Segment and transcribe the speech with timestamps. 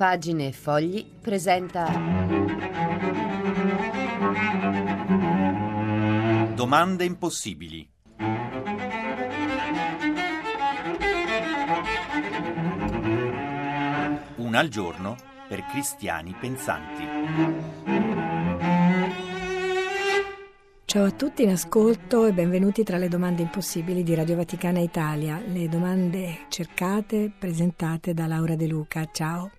[0.00, 1.84] Pagine e Fogli presenta.
[6.54, 7.86] Domande impossibili.
[14.36, 15.16] Una al giorno
[15.46, 17.04] per cristiani pensanti.
[20.86, 25.42] Ciao a tutti in ascolto e benvenuti tra le domande impossibili di Radio Vaticana Italia,
[25.46, 29.06] le domande cercate, presentate da Laura De Luca.
[29.12, 29.50] Ciao.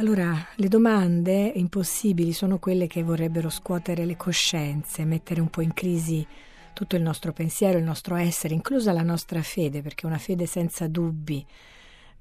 [0.00, 5.74] Allora, le domande impossibili sono quelle che vorrebbero scuotere le coscienze, mettere un po' in
[5.74, 6.26] crisi
[6.72, 10.88] tutto il nostro pensiero, il nostro essere, inclusa la nostra fede, perché una fede senza
[10.88, 11.44] dubbi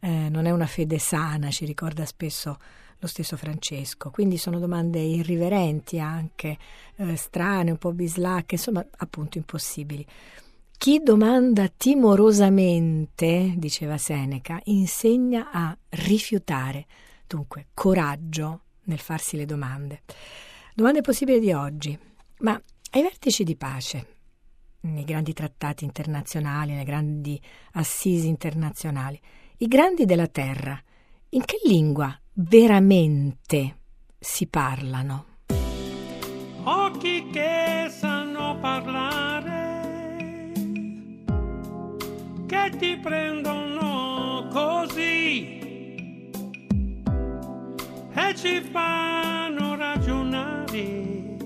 [0.01, 2.59] eh, non è una fede sana, ci ricorda spesso
[2.97, 4.09] lo stesso Francesco.
[4.09, 6.57] Quindi sono domande irriverenti anche,
[6.97, 10.05] eh, strane, un po' bislacche, insomma, appunto impossibili.
[10.77, 16.85] Chi domanda timorosamente, diceva Seneca, insegna a rifiutare.
[17.29, 20.01] Dunque, coraggio nel farsi le domande.
[20.73, 21.95] Domande possibili di oggi.
[22.39, 22.59] Ma
[22.89, 24.07] ai vertici di pace,
[24.81, 27.39] nei grandi trattati internazionali, nei grandi
[27.73, 29.21] assisi internazionali,
[29.57, 30.81] i grandi della terra,
[31.29, 33.77] in che lingua veramente
[34.17, 35.25] si parlano?
[36.63, 39.71] Occhi che sanno parlare,
[42.47, 43.68] che ti prendono
[48.35, 51.37] ci fanno ragionare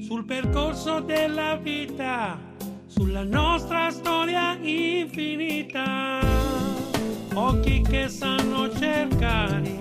[0.00, 2.38] sul percorso della vita,
[2.86, 6.20] sulla nostra storia infinita.
[7.34, 9.78] Occhi che sanno cercare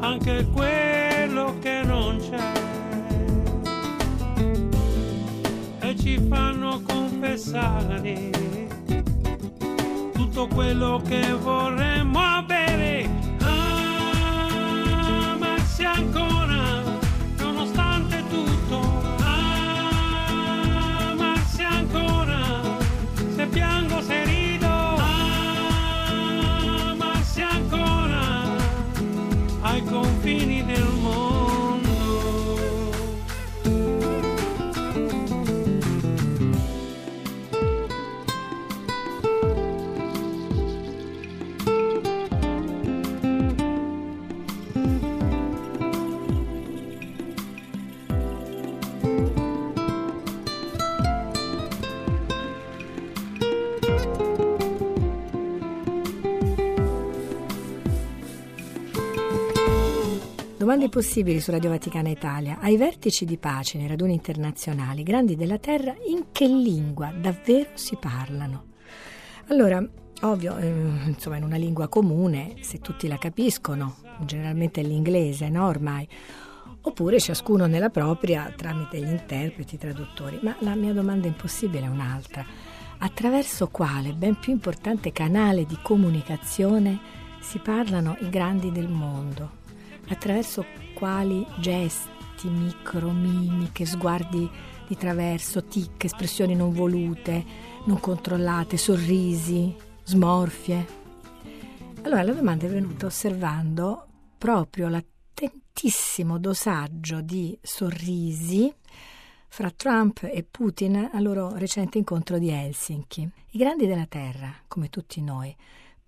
[0.00, 2.52] anche quello che non c'è.
[5.80, 8.30] E ci fanno confessare
[10.12, 12.31] tutto quello che vorremmo
[60.72, 62.56] Domande possibili su Radio Vaticana Italia.
[62.58, 67.98] Ai vertici di pace nei raduni internazionali, grandi della terra, in che lingua davvero si
[68.00, 68.68] parlano?
[69.48, 69.86] Allora,
[70.22, 70.72] ovvio, eh,
[71.08, 76.08] insomma, in una lingua comune, se tutti la capiscono, generalmente è l'inglese, no, ormai.
[76.80, 80.38] Oppure ciascuno nella propria tramite gli interpreti, i traduttori.
[80.40, 82.46] Ma la mia domanda impossibile è un'altra.
[82.96, 86.98] Attraverso quale ben più importante canale di comunicazione
[87.40, 89.60] si parlano i grandi del mondo?
[90.08, 90.64] Attraverso
[90.94, 94.50] quali gesti, micromimiche, sguardi
[94.86, 97.44] di traverso, tic, espressioni non volute,
[97.84, 99.74] non controllate, sorrisi,
[100.04, 101.00] smorfie.
[102.02, 108.72] Allora la domanda è venuta osservando proprio l'attentissimo dosaggio di sorrisi
[109.48, 113.30] fra Trump e Putin al loro recente incontro di Helsinki.
[113.50, 115.54] I grandi della Terra, come tutti noi,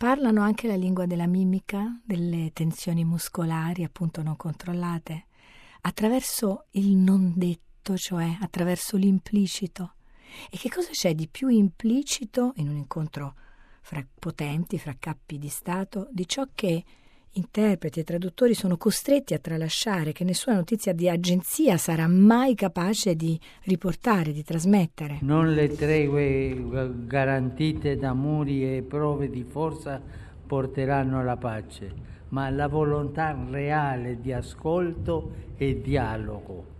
[0.04, 5.28] Parlano anche la lingua della mimica, delle tensioni muscolari appunto non controllate,
[5.80, 9.94] attraverso il non detto, cioè attraverso l'implicito.
[10.50, 13.34] E che cosa c'è di più implicito in un incontro
[13.80, 16.84] fra potenti, fra capi di Stato, di ciò che
[17.34, 23.14] interpreti e traduttori sono costretti a tralasciare, che nessuna notizia di agenzia sarà mai capace
[23.14, 25.18] di riportare, di trasmettere.
[25.22, 30.00] Non le tregue garantite da muri e prove di forza
[30.46, 31.92] porteranno alla pace,
[32.28, 36.72] ma la volontà reale di ascolto e dialogo.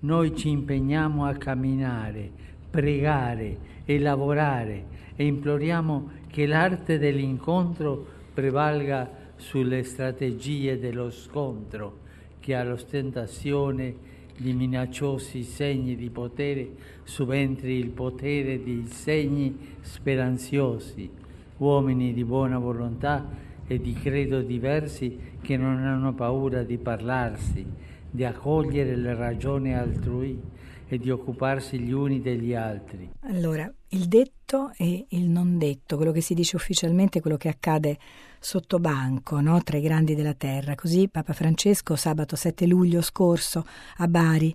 [0.00, 2.30] Noi ci impegniamo a camminare,
[2.70, 4.84] pregare e lavorare
[5.16, 12.00] e imploriamo che l'arte dell'incontro prevalga sulle strategie dello scontro
[12.38, 16.68] che all'ostentazione di minacciosi segni di potere
[17.02, 21.10] subentri il potere di segni speranziosi,
[21.58, 23.26] uomini di buona volontà
[23.66, 27.66] e di credo diversi che non hanno paura di parlarsi,
[28.10, 30.40] di accogliere le ragioni altrui
[30.86, 33.10] e di occuparsi gli uni degli altri.
[33.20, 37.98] Allora, il detto e il non detto, quello che si dice ufficialmente, quello che accade
[38.40, 39.62] sottobanco no?
[39.62, 40.74] tra i grandi della terra.
[40.74, 43.64] Così Papa Francesco sabato 7 luglio scorso
[43.96, 44.54] a Bari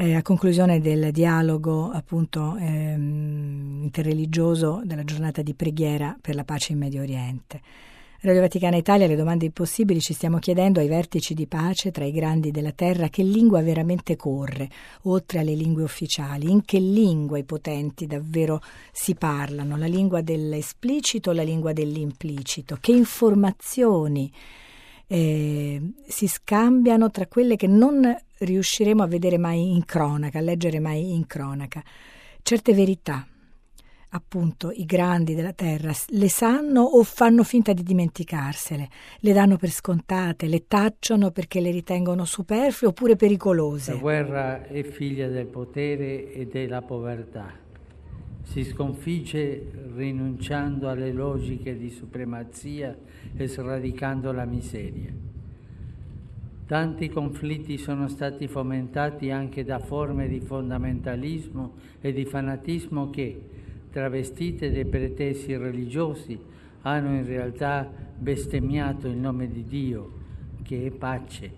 [0.00, 6.72] eh, a conclusione del dialogo appunto ehm, interreligioso della giornata di preghiera per la pace
[6.72, 7.60] in Medio Oriente.
[8.20, 12.10] Radio Vaticana Italia, le domande impossibili ci stiamo chiedendo ai vertici di pace tra i
[12.10, 14.68] grandi della terra che lingua veramente corre,
[15.02, 18.60] oltre alle lingue ufficiali, in che lingua i potenti davvero
[18.90, 24.32] si parlano, la lingua dell'esplicito o la lingua dell'implicito, che informazioni
[25.06, 28.02] eh, si scambiano tra quelle che non
[28.38, 31.84] riusciremo a vedere mai in cronaca, a leggere mai in cronaca.
[32.42, 33.24] Certe verità,
[34.10, 38.88] appunto, i grandi della terra le sanno o fanno finta di dimenticarsele,
[39.20, 43.92] le danno per scontate, le tacciono perché le ritengono superflue oppure pericolose.
[43.92, 47.66] La guerra è figlia del potere e della povertà.
[48.42, 52.96] Si sconfigge rinunciando alle logiche di supremazia
[53.36, 55.12] e sradicando la miseria.
[56.68, 63.40] Tanti conflitti sono stati fomentati anche da forme di fondamentalismo e di fanatismo che,
[63.98, 66.38] travestite dei pretesi religiosi,
[66.82, 70.12] hanno in realtà bestemmiato il nome di Dio,
[70.62, 71.50] che è pace,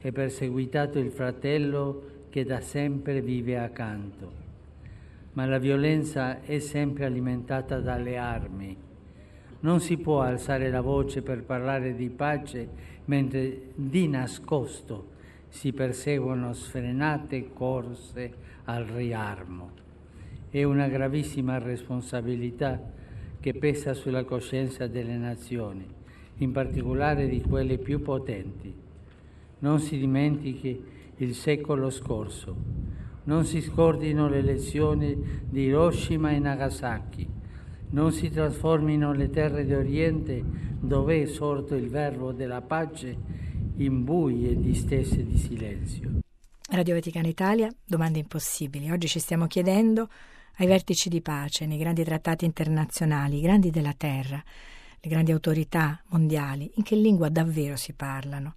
[0.00, 4.40] e perseguitato il fratello che da sempre vive accanto.
[5.34, 8.74] Ma la violenza è sempre alimentata dalle armi.
[9.60, 12.68] Non si può alzare la voce per parlare di pace
[13.04, 15.10] mentre di nascosto
[15.50, 18.32] si perseguono sfrenate corse
[18.64, 19.81] al riarmo.
[20.52, 22.78] È una gravissima responsabilità
[23.40, 25.82] che pesa sulla coscienza delle nazioni,
[26.36, 28.70] in particolare di quelle più potenti.
[29.60, 30.78] Non si dimentichi
[31.16, 32.54] il secolo scorso,
[33.24, 35.16] non si scordino le lezioni
[35.48, 37.26] di Hiroshima e Nagasaki,
[37.92, 40.44] non si trasformino le terre d'Oriente
[40.78, 43.16] dove è sorto il verbo della pace
[43.76, 46.10] in buie distese di silenzio.
[46.68, 48.90] Radio Vaticana Italia, domande impossibili.
[48.90, 50.10] Oggi ci stiamo chiedendo
[50.56, 54.42] ai vertici di pace, nei grandi trattati internazionali, i grandi della terra,
[55.00, 58.54] le grandi autorità mondiali, in che lingua davvero si parlano.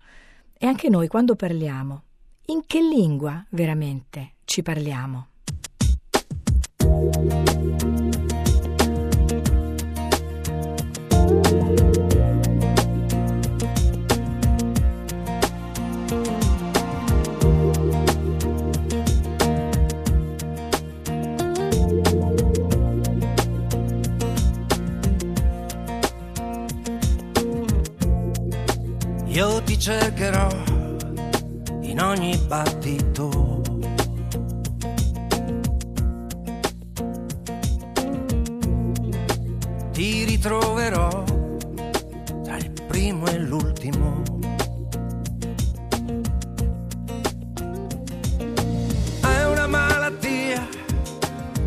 [0.58, 2.04] E anche noi quando parliamo,
[2.48, 5.28] in che lingua veramente ci parliamo?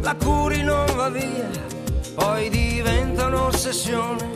[0.08, 1.50] La curi non va via,
[2.14, 4.30] poi diventa un'ossessione,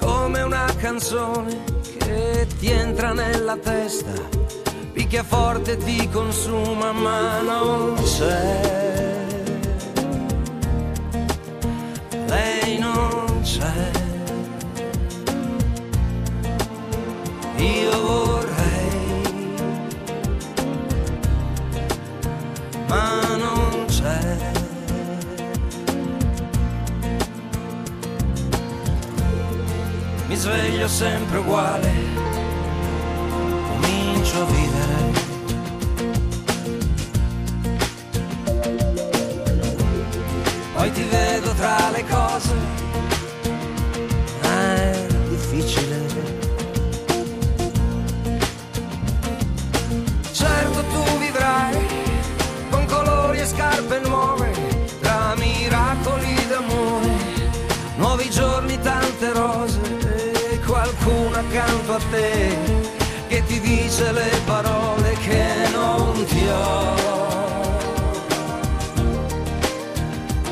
[0.00, 1.62] come una canzone
[1.96, 4.10] che ti entra nella testa,
[4.92, 9.26] picchia forte, ti consuma, ma non c'è.
[12.26, 13.90] Lei non c'è.
[17.58, 19.54] Io vorrei,
[22.88, 23.37] ma
[30.38, 31.92] sveglio sempre uguale,
[33.68, 35.26] comincio a vivere.
[40.74, 42.54] Poi ti vedo tra le cose,
[61.88, 62.56] accanto a te
[63.28, 66.94] che ti dice le parole che non ti ho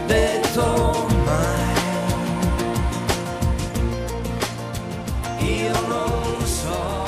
[0.07, 1.75] detto mai.
[5.47, 7.05] Io non so.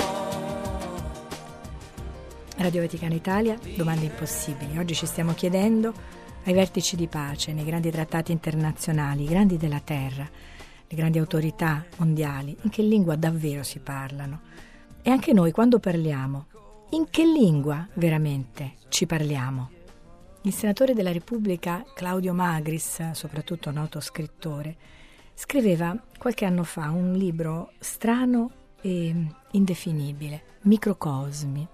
[2.56, 4.78] Radio Vaticana Italia, domande impossibili.
[4.78, 5.92] Oggi ci stiamo chiedendo
[6.44, 10.28] ai vertici di pace, nei grandi trattati internazionali, i grandi della terra,
[10.88, 14.40] le grandi autorità mondiali, in che lingua davvero si parlano.
[15.02, 16.46] E anche noi quando parliamo,
[16.90, 19.70] in che lingua veramente ci parliamo?
[20.42, 24.76] Il senatore della Repubblica Claudio Magris, soprattutto noto scrittore,
[25.34, 29.14] scriveva qualche anno fa un libro strano e
[29.50, 31.68] indefinibile, Microcosmi.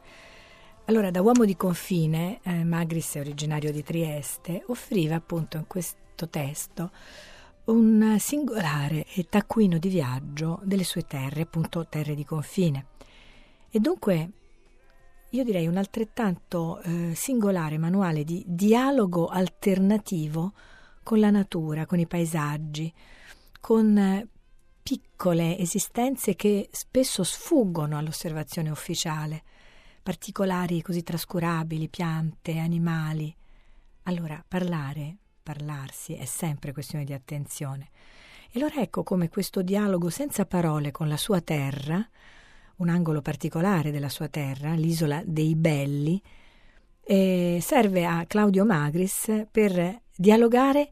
[0.87, 6.29] Allora, da uomo di confine, eh, Magris è originario di Trieste, offriva appunto in questo
[6.29, 6.91] testo
[7.67, 12.87] un singolare taccuino di viaggio delle sue terre, appunto terre di confine.
[13.71, 14.31] E dunque
[15.31, 20.53] io direi un altrettanto eh, singolare manuale di dialogo alternativo
[21.03, 22.93] con la natura, con i paesaggi,
[23.61, 24.29] con eh,
[24.83, 29.43] piccole esistenze che spesso sfuggono all'osservazione ufficiale,
[30.03, 33.35] particolari così trascurabili, piante, animali.
[34.05, 37.91] Allora, parlare, parlarsi è sempre questione di attenzione.
[38.51, 42.05] E allora ecco come questo dialogo senza parole con la sua terra,
[42.77, 46.21] un angolo particolare della sua terra, l'isola dei Belli,
[47.03, 50.91] eh, serve a Claudio Magris per dialogare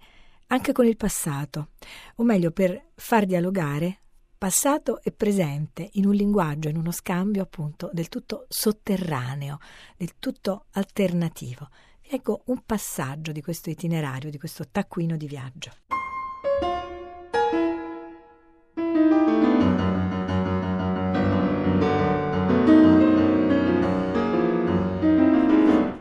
[0.49, 1.71] anche con il passato,
[2.16, 4.00] o meglio per far dialogare
[4.37, 9.59] passato e presente in un linguaggio, in uno scambio appunto del tutto sotterraneo,
[9.97, 11.68] del tutto alternativo.
[12.14, 15.71] Ecco un passaggio di questo itinerario, di questo taccuino di viaggio.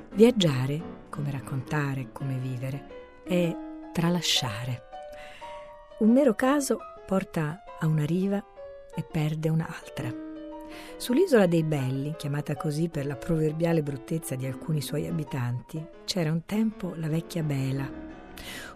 [0.09, 3.55] Viaggiare, come raccontare, come vivere, è
[3.93, 4.83] tralasciare.
[5.99, 8.43] Un mero caso porta a una riva
[8.93, 10.20] e perde un'altra.
[10.97, 16.45] Sull'isola dei Belli, chiamata così per la proverbiale bruttezza di alcuni suoi abitanti, c'era un
[16.45, 17.89] tempo la vecchia Bela,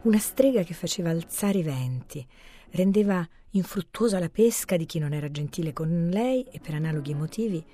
[0.04, 2.26] una strega che faceva alzare i venti,
[2.72, 7.66] rendeva infruttuosa la pesca di chi non era gentile con lei e per analoghi motivi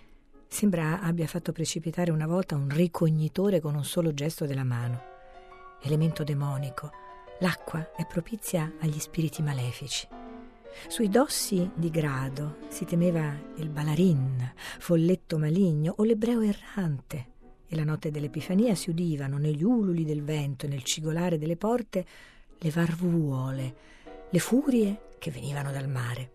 [0.47, 5.09] sembra abbia fatto precipitare una volta un ricognitore con un solo gesto della mano.
[5.81, 6.91] Elemento demonico,
[7.41, 10.20] L'acqua è propizia agli spiriti malefici.
[10.87, 17.27] Sui dossi di grado si temeva il balarin, folletto maligno o l'ebreo errante,
[17.67, 22.05] e la notte dell'Epifania si udivano negli ululi del vento e nel cigolare delle porte
[22.57, 23.75] le varvuole,
[24.29, 26.31] le furie che venivano dal mare.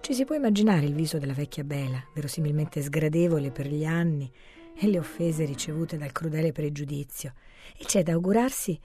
[0.00, 4.30] Ci si può immaginare il viso della vecchia Bela, verosimilmente sgradevole per gli anni
[4.78, 7.32] e le offese ricevute dal crudele pregiudizio,
[7.76, 8.78] e c'è da augurarsi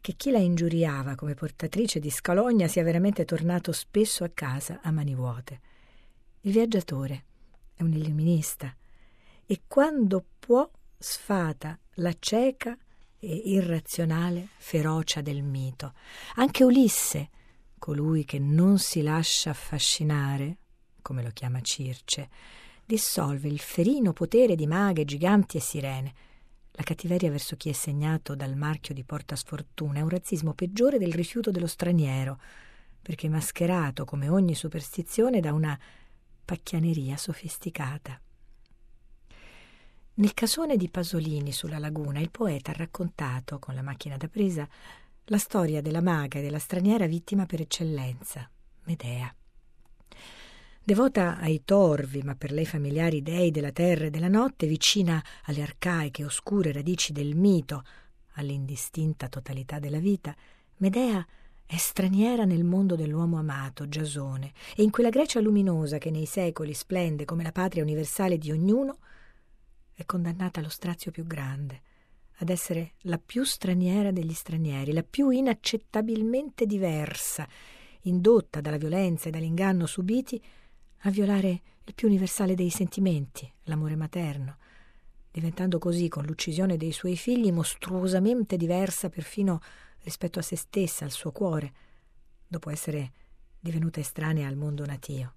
[0.00, 4.90] che chi la ingiuriava come portatrice di scalogna sia veramente tornato spesso a casa a
[4.90, 5.60] mani vuote.
[6.42, 7.24] Il viaggiatore
[7.74, 8.74] è un illuminista
[9.44, 12.76] e quando può sfata la cieca
[13.20, 15.94] e irrazionale ferocia del mito.
[16.36, 17.30] Anche Ulisse,
[17.78, 20.58] colui che non si lascia affascinare,
[21.02, 22.28] come lo chiama Circe,
[22.84, 26.14] dissolve il ferino potere di maghe, giganti e sirene
[26.78, 30.96] la cattiveria verso chi è segnato dal marchio di porta sfortuna è un razzismo peggiore
[30.98, 32.40] del rifiuto dello straniero,
[33.02, 35.76] perché mascherato come ogni superstizione da una
[36.44, 38.20] pacchianeria sofisticata.
[40.14, 44.68] Nel casone di Pasolini sulla laguna il poeta ha raccontato, con la macchina da presa,
[45.24, 48.48] la storia della maga e della straniera vittima per eccellenza,
[48.84, 49.34] Medea.
[50.88, 55.60] Devota ai torvi, ma per lei familiari dei della terra e della notte, vicina alle
[55.60, 57.84] arcaiche oscure radici del mito,
[58.36, 60.34] all'indistinta totalità della vita,
[60.78, 61.22] Medea
[61.66, 66.72] è straniera nel mondo dell'uomo amato, Giasone, e in quella Grecia luminosa che nei secoli
[66.72, 68.96] splende come la patria universale di ognuno,
[69.92, 71.82] è condannata allo strazio più grande,
[72.38, 77.46] ad essere la più straniera degli stranieri, la più inaccettabilmente diversa,
[78.04, 80.42] indotta dalla violenza e dall'inganno subiti
[81.02, 84.56] a violare il più universale dei sentimenti, l'amore materno,
[85.30, 89.60] diventando così, con l'uccisione dei suoi figli, mostruosamente diversa perfino
[90.00, 91.72] rispetto a se stessa, al suo cuore,
[92.46, 93.12] dopo essere
[93.60, 95.34] divenuta estranea al mondo natio.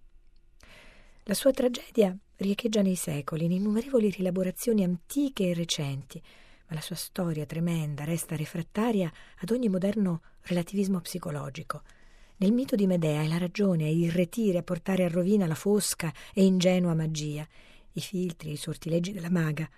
[1.24, 6.22] La sua tragedia riecheggia nei secoli, in innumerevoli rielaborazioni antiche e recenti,
[6.68, 11.84] ma la sua storia tremenda resta refrattaria ad ogni moderno relativismo psicologico–
[12.42, 16.12] nel mito di Medea è la ragione a irretire, a portare a rovina la fosca
[16.34, 17.48] e ingenua magia.
[17.94, 19.70] I filtri i sortileggi della maga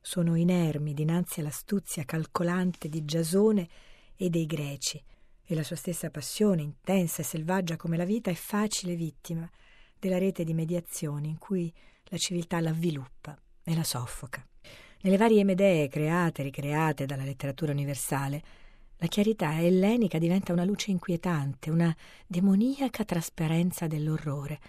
[0.00, 3.68] sono inermi dinanzi all'astuzia calcolante di Giasone
[4.16, 5.00] e dei greci,
[5.44, 9.48] e la sua stessa passione, intensa e selvaggia come la vita, è facile vittima
[9.96, 11.72] della rete di mediazioni in cui
[12.06, 14.44] la civiltà la avviluppa e la soffoca.
[15.02, 18.42] Nelle varie Medee create e ricreate dalla letteratura universale,
[19.02, 21.94] la chiarità ellenica diventa una luce inquietante, una
[22.26, 24.60] demoniaca trasparenza dell'orrore.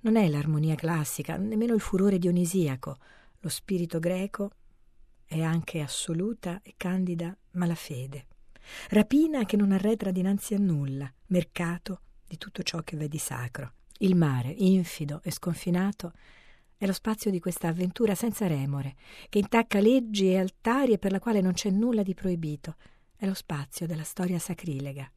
[0.00, 2.96] Non è l'armonia classica, nemmeno il furore dionisiaco.
[3.38, 4.50] Lo spirito greco
[5.24, 8.26] è anche assoluta e candida malafede.
[8.90, 13.74] Rapina che non arretra dinanzi a nulla, mercato di tutto ciò che v'è di sacro.
[13.98, 16.14] Il mare, infido e sconfinato,
[16.76, 18.96] è lo spazio di questa avventura senza remore,
[19.28, 22.74] che intacca leggi e altari e per la quale non c'è nulla di proibito.
[23.20, 25.10] È lo spazio della storia sacrilega.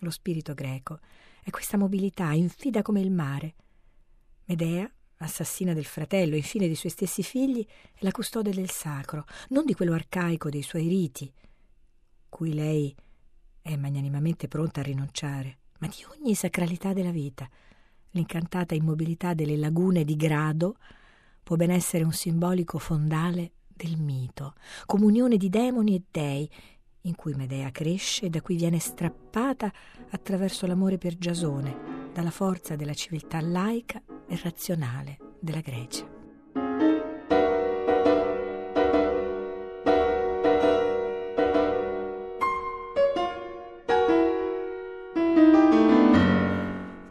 [0.00, 1.00] Lo spirito greco
[1.42, 3.54] è questa mobilità infida come il mare.
[4.44, 4.86] Medea,
[5.16, 7.64] assassina del fratello infine dei suoi stessi figli,
[7.94, 11.32] è la custode del sacro, non di quello arcaico dei suoi riti,
[12.28, 12.94] cui lei
[13.62, 17.48] è magnanimamente pronta a rinunciare, ma di ogni sacralità della vita.
[18.10, 20.76] L'incantata immobilità delle lagune di grado
[21.42, 24.52] può ben essere un simbolico fondale del mito,
[24.84, 26.50] comunione di demoni e dei,
[27.02, 29.72] in cui Medea cresce e da cui viene strappata
[30.10, 36.16] attraverso l'amore per Giasone, dalla forza della civiltà laica e razionale della Grecia.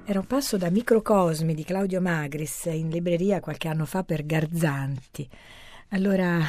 [0.09, 5.29] Era un passo da Microcosmi di Claudio Magris in libreria qualche anno fa per Garzanti.
[5.89, 6.39] Allora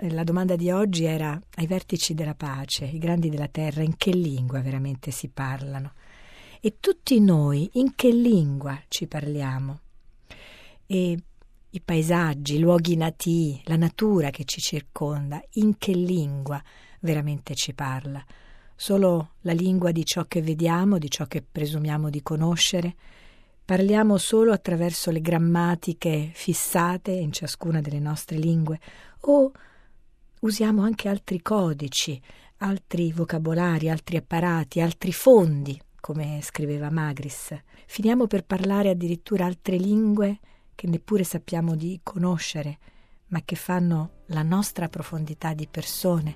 [0.00, 4.10] la domanda di oggi era ai vertici della pace, i grandi della terra, in che
[4.10, 5.92] lingua veramente si parlano?
[6.60, 9.80] E tutti noi in che lingua ci parliamo?
[10.86, 11.18] E
[11.70, 16.62] i paesaggi, i luoghi nati, la natura che ci circonda, in che lingua
[17.00, 18.24] veramente ci parla?
[18.76, 22.94] Solo la lingua di ciò che vediamo, di ciò che presumiamo di conoscere?
[23.64, 28.78] Parliamo solo attraverso le grammatiche fissate in ciascuna delle nostre lingue?
[29.20, 29.52] O
[30.44, 32.20] usiamo anche altri codici,
[32.58, 37.54] altri vocabolari, altri apparati, altri fondi, come scriveva Magris.
[37.86, 40.38] Finiamo per parlare addirittura altre lingue
[40.74, 42.78] che neppure sappiamo di conoscere,
[43.28, 46.34] ma che fanno la nostra profondità di persone,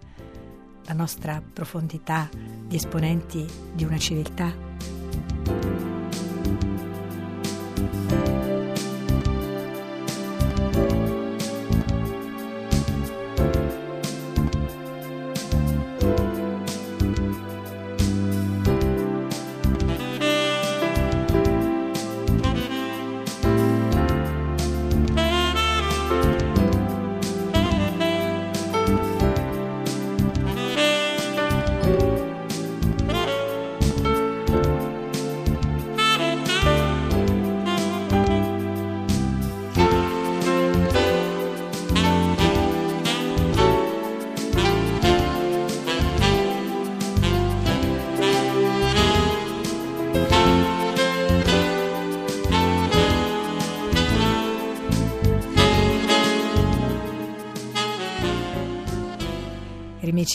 [0.84, 2.28] la nostra profondità
[2.66, 4.68] di esponenti di una civiltà.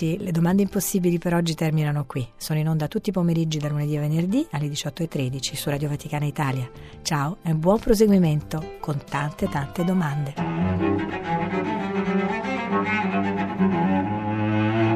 [0.04, 2.28] Amici, le domande impossibili per oggi terminano qui.
[2.36, 6.26] Sono in onda tutti i pomeriggi da lunedì a venerdì alle 18.13 su Radio Vaticana
[6.26, 6.70] Italia.
[7.02, 10.34] Ciao e buon proseguimento con tante tante domande.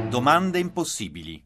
[0.10, 1.46] Domande impossibili.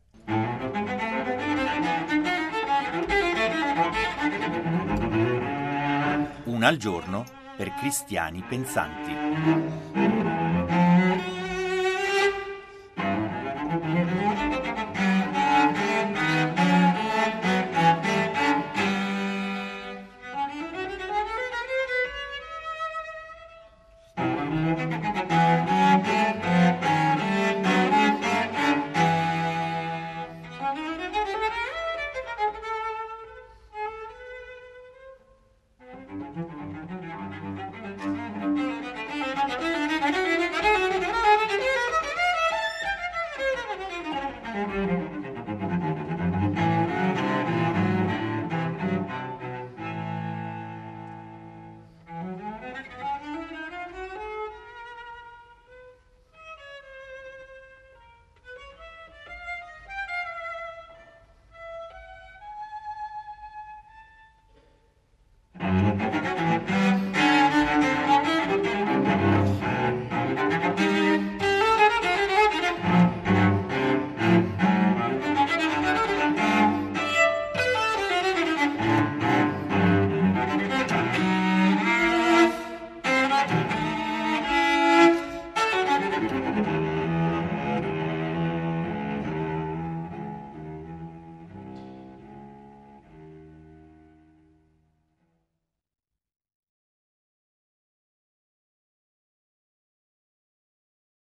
[6.46, 7.24] Una al giorno
[7.58, 10.31] per cristiani pensanti.